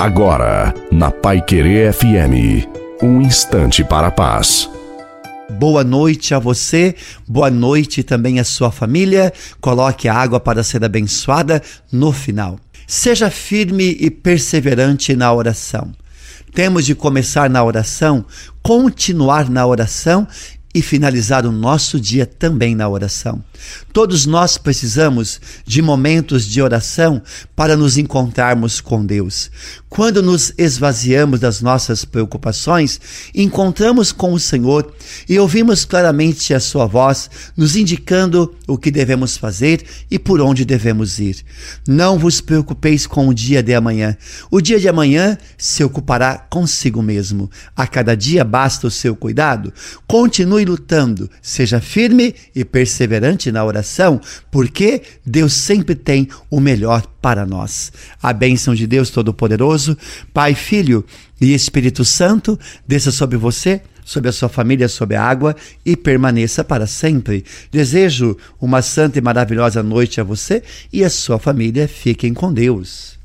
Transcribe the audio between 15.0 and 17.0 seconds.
na oração. Temos de